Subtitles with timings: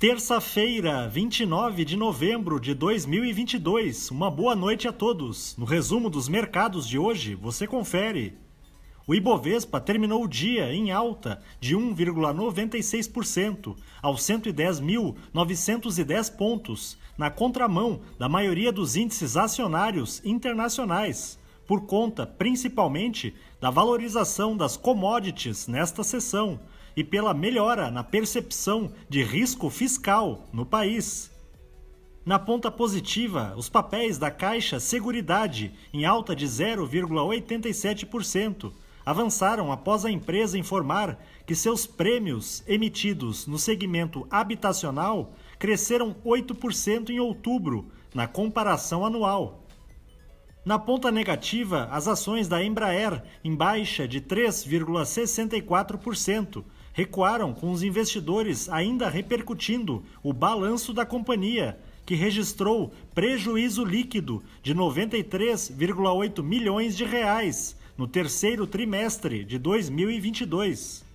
[0.00, 4.10] Terça-feira, 29 de novembro de 2022.
[4.10, 5.54] Uma boa noite a todos.
[5.58, 8.32] No resumo dos mercados de hoje, você confere.
[9.06, 18.26] O Ibovespa terminou o dia em alta de 1,96% aos 110.910 pontos, na contramão da
[18.26, 21.38] maioria dos índices acionários internacionais,
[21.70, 26.58] por conta principalmente da valorização das commodities nesta sessão
[26.96, 31.30] e pela melhora na percepção de risco fiscal no país.
[32.26, 38.72] Na ponta positiva, os papéis da Caixa Seguridade, em alta de 0,87%,
[39.06, 47.20] avançaram após a empresa informar que seus prêmios emitidos no segmento habitacional cresceram 8% em
[47.20, 49.59] outubro, na comparação anual.
[50.62, 56.62] Na ponta negativa, as ações da Embraer, em baixa de 3,64%,
[56.92, 64.74] recuaram com os investidores ainda repercutindo o balanço da companhia, que registrou prejuízo líquido de
[64.74, 71.08] 93,8 milhões de reais no terceiro trimestre de 2022.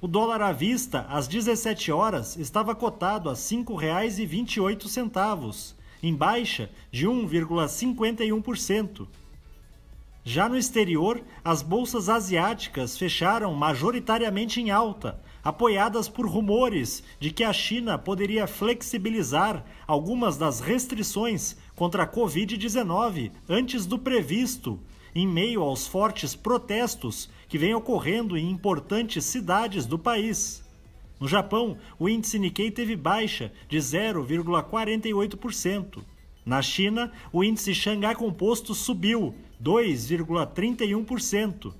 [0.00, 7.06] O dólar à vista, às 17 horas, estava cotado a R$ 5,28, em baixa de
[7.06, 9.06] 1,51%.
[10.28, 17.44] Já no exterior, as bolsas asiáticas fecharam majoritariamente em alta, apoiadas por rumores de que
[17.44, 24.80] a China poderia flexibilizar algumas das restrições contra a Covid-19 antes do previsto,
[25.14, 30.65] em meio aos fortes protestos que vêm ocorrendo em importantes cidades do país.
[31.18, 36.04] No Japão, o índice Nikkei teve baixa de 0,48%.
[36.44, 41.72] Na China, o índice Xangai Composto subiu 2,31%.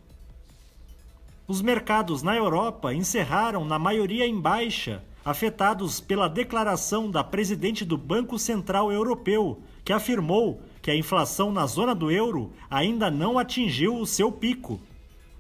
[1.47, 7.97] Os mercados na Europa encerraram na maioria em baixa, afetados pela declaração da presidente do
[7.97, 13.97] Banco Central Europeu, que afirmou que a inflação na zona do euro ainda não atingiu
[13.97, 14.81] o seu pico.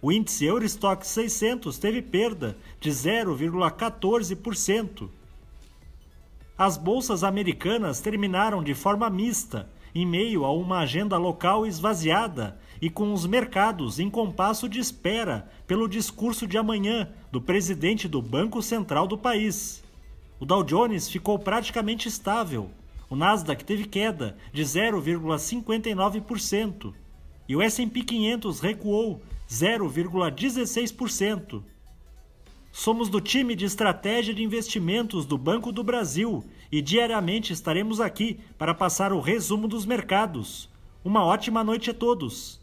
[0.00, 5.08] O índice Eurostock 600 teve perda de 0,14%.
[6.58, 12.88] As bolsas americanas terminaram de forma mista, em meio a uma agenda local esvaziada e
[12.90, 18.60] com os mercados em compasso de espera pelo discurso de amanhã do presidente do Banco
[18.62, 19.82] Central do país.
[20.38, 22.68] O Dow Jones ficou praticamente estável.
[23.08, 26.92] O Nasdaq teve queda de 0,59%
[27.48, 31.62] e o S&P 500 recuou 0,16%.
[32.72, 38.38] Somos do time de estratégia de investimentos do Banco do Brasil e diariamente estaremos aqui
[38.58, 40.68] para passar o resumo dos mercados.
[41.04, 42.60] Uma ótima noite a todos!